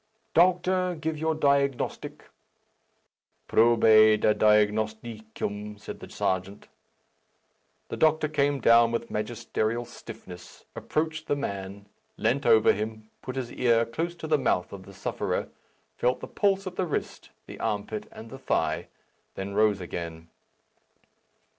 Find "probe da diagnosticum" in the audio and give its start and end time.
3.47-5.77